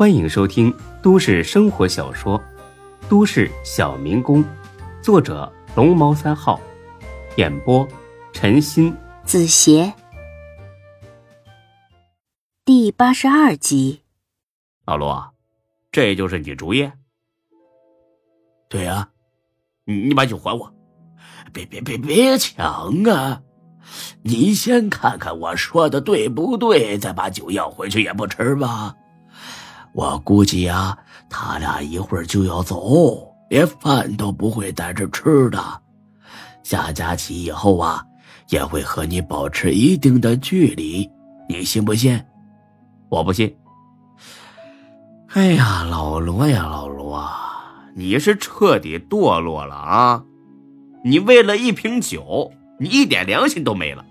[0.00, 2.38] 欢迎收听都市生活小说
[3.06, 4.42] 《都市小民工》，
[5.02, 6.58] 作者龙猫三号，
[7.36, 7.86] 演播
[8.32, 9.92] 陈鑫、子邪，
[12.64, 14.00] 第八十二集。
[14.86, 15.34] 老罗，
[15.92, 16.90] 这就是你主意？
[18.70, 19.10] 对呀，
[19.84, 20.72] 你你把酒还我！
[21.52, 23.42] 别别别别抢啊！
[24.22, 28.96] 你先看看我说的对不对，再把酒要回去也不迟吧？
[29.92, 30.96] 我估计呀，
[31.28, 35.58] 他俩一会儿就要走，连饭都不会在这吃的。
[36.62, 38.04] 下假期以后啊，
[38.50, 41.10] 也会和你保持一定的距离，
[41.48, 42.22] 你信不信？
[43.08, 43.52] 我不信。
[45.28, 50.24] 哎呀，老罗呀，老罗啊，你是彻底堕落了啊！
[51.04, 54.04] 你为了一瓶酒，你一点良心都没了。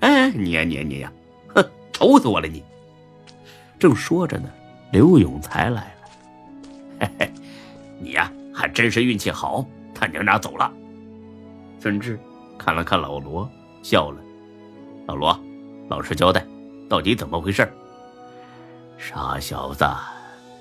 [0.00, 1.12] 哎，你呀，你呀，你呀，
[1.54, 2.48] 哼，愁死我了！
[2.48, 2.64] 你
[3.78, 4.48] 正说着呢。
[4.92, 6.08] 刘永才来了，
[7.00, 7.32] 嘿嘿，
[8.00, 9.64] 你呀还真是运气好，
[9.94, 10.70] 他娘俩走了。
[11.78, 12.18] 孙志
[12.58, 13.48] 看了看老罗，
[13.82, 14.20] 笑了。
[15.06, 15.40] 老罗，
[15.88, 16.44] 老实交代，
[16.88, 17.66] 到底怎么回事？
[18.98, 19.86] 傻小子，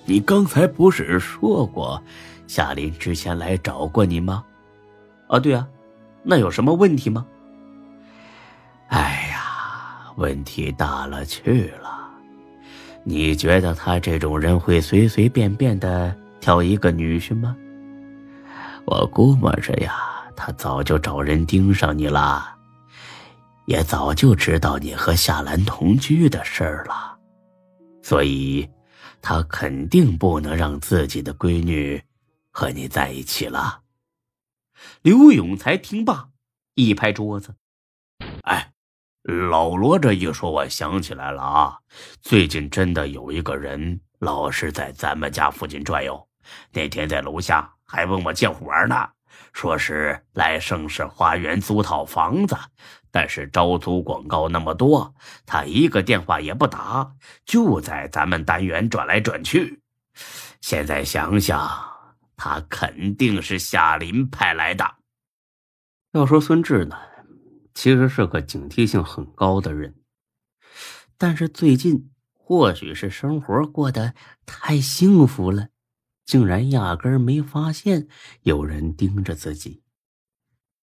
[0.06, 2.02] 你刚才不是说过
[2.48, 4.46] 夏林之前来找过你吗？
[5.28, 5.68] 啊，对啊，
[6.24, 7.26] 那有什么问题吗？
[8.88, 11.99] 哎呀，问题大了去了。
[13.10, 17.58] 你觉得他这种人会随随便便的挑一个女婿吗？
[18.86, 19.96] 我估摸着呀，
[20.36, 22.56] 他早就找人盯上你了，
[23.66, 27.18] 也早就知道你和夏兰同居的事儿了，
[28.04, 28.70] 所以，
[29.24, 32.00] 他肯定不能让自己的闺女
[32.52, 33.80] 和你在一起了。
[35.02, 36.30] 刘永才听罢，
[36.76, 37.56] 一拍桌子：“！”
[39.24, 41.78] 老罗这一说，我想起来了啊！
[42.22, 46.28] 最近真的有一个人老是在咱们家附近转悠，
[46.72, 49.10] 那天在楼下还问我借活呢，
[49.52, 52.58] 说是来盛世花园租套房子，
[53.12, 55.14] 但是招租广告那么多，
[55.46, 57.12] 他一个电话也不打，
[57.46, 59.82] 就在咱们单元转来转去。
[60.62, 61.70] 现在想想，
[62.38, 64.96] 他肯定是夏林派来的。
[66.14, 66.96] 要说孙志呢？
[67.74, 69.96] 其实是个警惕性很高的人，
[71.18, 74.14] 但是最近或许是生活过得
[74.46, 75.70] 太幸福了，
[76.26, 78.08] 竟然压根没发现
[78.42, 79.82] 有人盯着自己。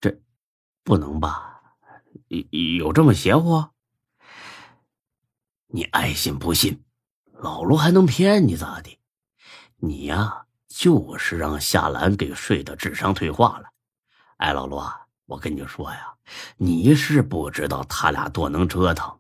[0.01, 0.21] 这
[0.85, 1.61] 不能吧？
[2.29, 3.69] 有有这么邪乎？
[5.69, 6.85] 你爱信不信，
[7.33, 8.99] 老罗还能骗你咋的？
[9.77, 13.69] 你呀，就是让夏兰给睡的智商退化了。
[14.39, 14.81] 哎，老罗。
[14.81, 16.15] 啊我跟你说呀，
[16.57, 19.19] 你是不知道他俩多能折腾，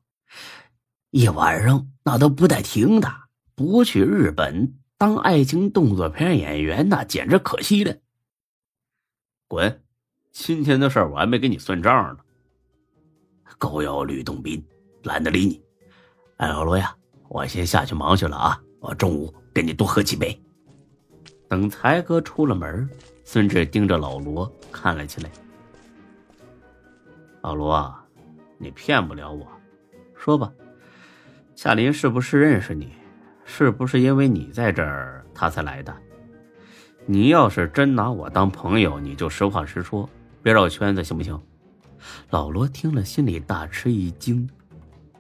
[1.11, 3.12] 一晚上那都不带停的。
[3.55, 7.97] 不去日本当爱情动作片演员，那简直可惜了。
[9.49, 9.83] 滚！
[10.31, 12.22] 今天的事我还没给你算账呢。
[13.56, 14.62] 狗咬吕洞宾，
[15.05, 15.62] 懒得理你。
[16.37, 16.95] 哎，老罗呀，
[17.28, 18.61] 我先下去忙去了啊。
[18.81, 20.39] 我中午跟你多喝几杯。
[21.49, 22.87] 等才哥出了门，
[23.25, 25.31] 孙志盯着老罗看了起来。
[27.47, 27.95] 老罗，
[28.59, 29.47] 你骗不了我，
[30.17, 30.53] 说吧，
[31.55, 32.91] 夏林是不是认识你？
[33.45, 35.95] 是不是因为你在这儿他才来的？
[37.07, 40.11] 你要是真拿我当朋友，你就实话实说，
[40.43, 41.41] 别绕圈子，行不行？
[42.31, 44.51] 老罗听了，心里大吃一惊。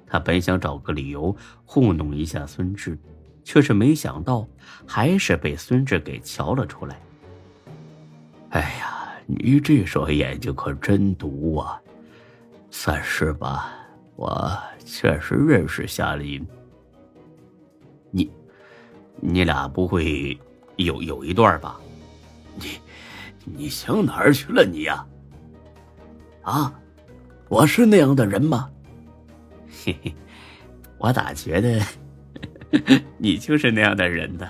[0.04, 1.32] 他本想找个理由
[1.64, 2.98] 糊弄一下孙志，
[3.44, 4.44] 却是没想到，
[4.84, 7.00] 还是被孙志给瞧了出来。
[8.48, 11.80] 哎呀，你这双眼睛可真毒啊！
[12.78, 13.72] 算是吧，
[14.16, 14.54] 我
[14.84, 16.46] 确实认识夏林。
[18.10, 18.30] 你，
[19.18, 20.38] 你俩不会
[20.76, 21.80] 有有一段吧？
[22.54, 22.78] 你，
[23.44, 25.04] 你想哪儿去了你呀？
[26.42, 26.78] 啊，
[27.48, 28.70] 我是那样的人吗？
[29.82, 30.14] 嘿嘿，
[30.98, 31.82] 我咋觉得
[33.16, 34.46] 你就是那样的人呢？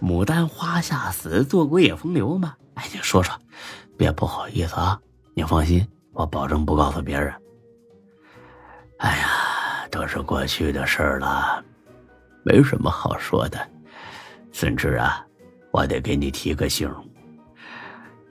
[0.00, 2.54] 牡丹花下死，做鬼也风流嘛。
[2.74, 3.36] 哎，你说说，
[3.96, 4.98] 别不好意思啊。
[5.34, 7.34] 你放心，我保证不告诉别人。
[8.98, 11.62] 哎呀，都是过去的事儿了，
[12.44, 13.58] 没什么好说的。
[14.52, 15.24] 孙志啊，
[15.70, 16.92] 我得给你提个醒，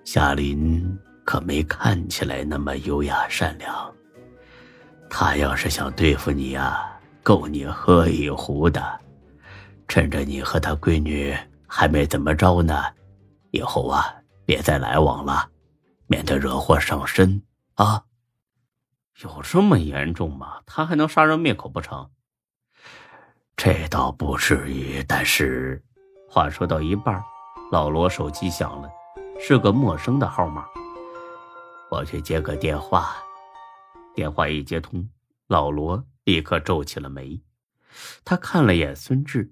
[0.04, 3.74] 夏林可没看起来那么优雅善良。
[5.10, 6.86] 他要是想对付你呀，
[7.24, 9.00] 够你喝一壶的。
[9.88, 11.34] 趁着你和他闺女
[11.66, 12.84] 还没怎么着呢，
[13.52, 14.14] 以后啊，
[14.46, 15.50] 别再来往了，
[16.08, 17.42] 免得惹祸上身
[17.76, 18.04] 啊。
[19.24, 20.62] 有这么严重吗？
[20.66, 22.12] 他还能杀人灭口不成？
[23.56, 25.84] 这倒不至于，但是
[26.30, 27.20] 话说到一半，
[27.72, 28.88] 老罗手机响了，
[29.40, 30.68] 是个陌生的号码。
[31.90, 33.16] 我去接个电话。
[34.14, 35.10] 电话一接通，
[35.48, 37.42] 老罗立刻皱起了眉。
[38.24, 39.52] 他看了眼孙志，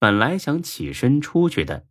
[0.00, 1.86] 本来想起身出去的，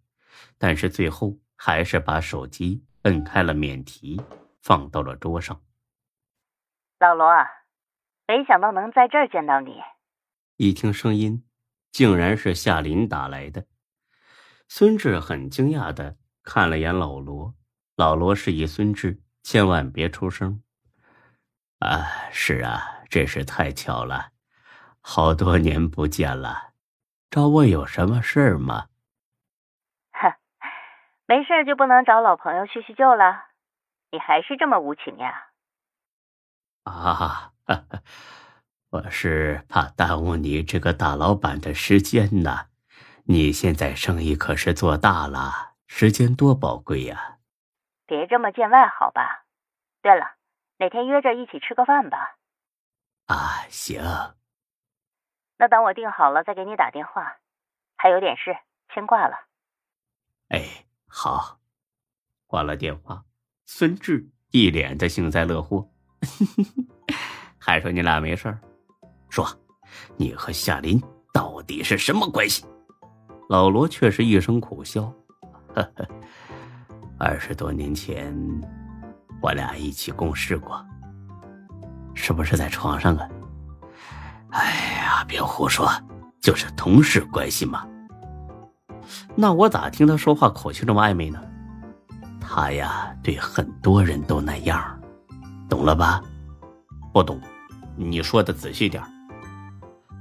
[0.58, 4.20] 但是最后还是把手机摁开了免提，
[4.62, 5.62] 放到了桌上。
[6.98, 7.28] 老罗，
[8.26, 9.82] 没想到能在这儿见到你。
[10.56, 11.46] 一听声音，
[11.92, 13.66] 竟然是夏林打来的。
[14.70, 17.54] 孙志很惊讶的看了眼老罗，
[17.98, 20.64] 老罗示意孙志千万别出声。
[21.80, 24.32] 啊，是啊，真是太巧了，
[25.02, 26.72] 好多年不见了，
[27.30, 28.88] 找我有什么事儿吗？
[30.14, 30.34] 哼，
[31.28, 33.48] 没事就不能找老朋友叙叙旧了？
[34.12, 35.50] 你还是这么无情呀？
[36.86, 37.54] 啊，
[38.90, 42.68] 我是怕耽误你这个大老板的时间呢。
[43.26, 47.40] 你现在生意可是做大了，时间多宝贵呀。
[48.06, 49.46] 别这么见外好吧？
[50.04, 50.36] 对了，
[50.78, 52.38] 哪天约着一起吃个饭吧？
[53.26, 54.04] 啊，行。
[55.58, 57.38] 那等我定好了再给你打电话。
[57.98, 58.56] 还有点事，
[58.94, 59.48] 先挂了。
[60.50, 61.60] 哎，好。
[62.46, 63.26] 挂了电话，
[63.66, 65.90] 孙志一脸的幸灾乐祸。
[67.58, 68.60] 还说你俩没事儿？
[69.30, 69.48] 说，
[70.18, 71.02] 你和夏林
[71.34, 72.64] 到底是什么关系？
[73.50, 75.04] 老罗却是一声苦笑
[75.76, 76.08] ：“呵呵，
[77.20, 78.34] 二十多年前，
[79.42, 80.84] 我俩一起共事过，
[82.14, 83.30] 是不是在床上啊？”
[84.52, 85.92] 哎呀，别胡说，
[86.42, 87.86] 就是同事关系嘛。
[89.36, 91.40] 那我咋听他说话口气这么暧昧呢？
[92.40, 94.95] 他呀，对很多人都那样。
[95.70, 96.22] 懂了吧？
[97.14, 97.40] 不懂，
[97.96, 99.02] 你说的仔细点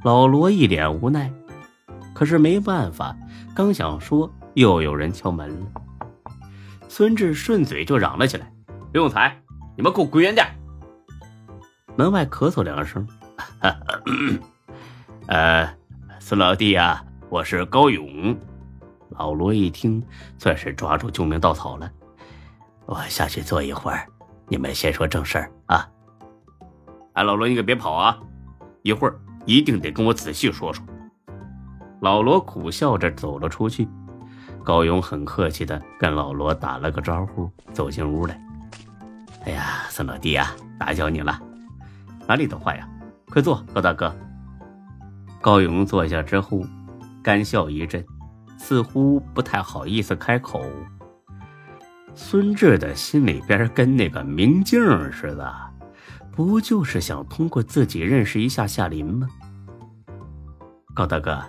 [0.02, 1.32] 老罗一脸无奈，
[2.14, 3.16] 可是没办法，
[3.54, 5.66] 刚想说，又有人敲门了。
[6.88, 8.52] 孙志顺嘴就嚷了起来
[8.92, 9.36] ：“刘永才，
[9.76, 10.46] 你们给我滚远点！”
[11.96, 13.06] 门外咳嗽两声
[15.26, 15.74] ：“呃，
[16.20, 18.36] 孙老弟啊，我是高勇。”
[19.10, 20.04] 老罗一听，
[20.38, 21.90] 算是抓住救命稻草了
[22.86, 24.06] ：“我下去坐一会儿。”
[24.48, 25.88] 你们先说正事儿啊！
[27.14, 28.18] 哎，老罗，你可别跑啊！
[28.82, 30.84] 一会儿一定得跟我仔细说说。
[32.00, 33.88] 老罗苦笑着走了出去。
[34.62, 38.40] 高勇很客气的跟老罗打了个招呼，走进屋来。
[39.44, 41.38] 哎呀，孙老弟啊，打搅你了。
[42.26, 42.88] 哪里的话呀？
[43.30, 44.14] 快坐，高大哥。
[45.40, 46.62] 高勇坐下之后，
[47.22, 48.04] 干笑一阵，
[48.56, 50.64] 似乎不太好意思开口。
[52.14, 54.80] 孙志的心里边跟那个明镜
[55.12, 55.52] 似的，
[56.32, 59.28] 不就是想通过自己认识一下夏林吗？
[60.94, 61.42] 高大哥，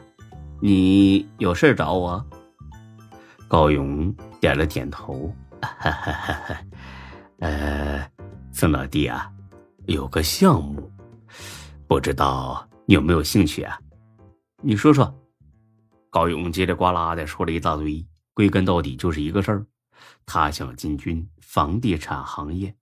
[0.59, 2.25] 你有事找我？
[3.47, 5.33] 高勇点了点头。
[5.61, 6.57] 哈哈哈
[7.39, 8.07] 呃，
[8.51, 9.31] 孙老弟啊，
[9.85, 10.91] 有个项目，
[11.87, 13.79] 不知道你有没有兴趣啊？
[14.61, 15.13] 你说说。
[16.09, 19.65] 高勇叽里呱啦的说了一大堆，归根到底就是一个事儿。
[20.25, 22.75] 他想进军房地产行业，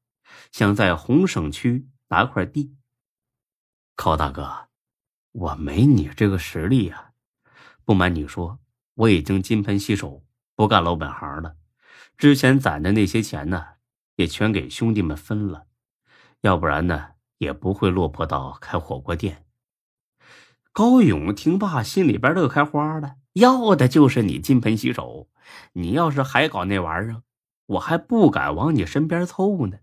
[0.52, 2.76] 想在红省区拿块地。
[3.96, 4.70] 高大哥，
[5.32, 7.12] 我没你这个实力呀！
[7.86, 8.60] 不瞒你说，
[8.96, 10.24] 我已经金盆洗手，
[10.56, 11.58] 不干老本行了。
[12.18, 13.66] 之前攒的那些钱呢，
[14.16, 15.68] 也全给兄弟们分了，
[16.42, 19.46] 要不然呢，也不会落魄到开火锅店。
[20.72, 25.30] 高勇听罢，心里边乐开花了，要的就是你金盆洗手。
[25.74, 27.22] 你要是还搞那玩意儿，
[27.66, 29.78] 我还不敢往你身边凑呢。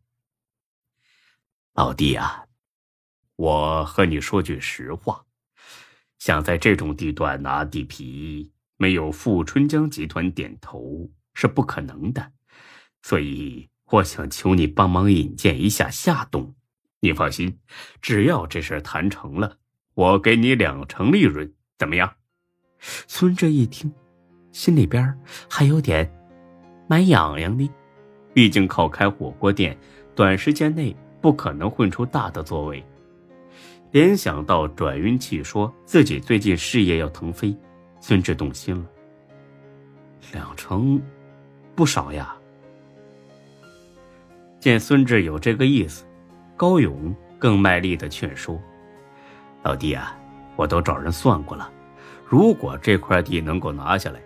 [1.72, 2.46] 老弟啊，
[3.36, 5.24] 我和你说句实话，
[6.18, 12.32] 想在这种地段拿地皮，没有富春江集团点头是不可能的。
[13.02, 16.54] 所以我想求你帮忙引荐一下夏董。
[17.00, 17.58] 你放心，
[18.02, 19.56] 只要这事谈成了，
[19.94, 22.16] 我给你两成利润，怎么样？
[22.80, 23.90] 孙志一听。
[24.60, 26.06] 心里边还有点
[26.86, 27.66] 蛮痒痒的，
[28.34, 29.74] 毕竟靠开火锅店，
[30.14, 32.84] 短时间内不可能混出大的作为。
[33.90, 37.56] 联想到转运器说自己最近事业要腾飞，
[38.00, 38.84] 孙志动心了。
[40.34, 41.00] 两成，
[41.74, 42.36] 不少呀。
[44.58, 46.04] 见孙志有这个意思，
[46.54, 48.60] 高勇更卖力的劝说
[49.64, 50.14] ：“老弟啊，
[50.54, 51.72] 我都找人算过了，
[52.26, 54.20] 如果这块地能够拿下来。”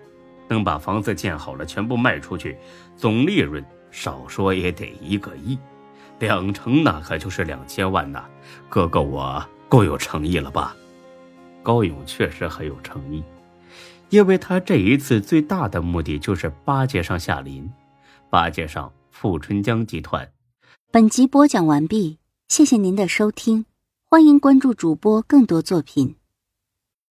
[0.48, 2.56] 能把房子建好了，全部卖出去，
[2.96, 5.58] 总利润少说也得一个亿，
[6.18, 8.24] 两成那可就是两千万呐！
[8.68, 10.76] 哥哥，我够有诚意了吧？
[11.62, 13.22] 高勇确实很有诚意，
[14.10, 17.70] 因为他这一次最大的目的就是巴结上夏林，
[18.28, 20.30] 巴结上富春江集团。
[20.92, 23.64] 本集播讲完毕，谢谢您的收听，
[24.10, 26.16] 欢迎关注主播更多作品。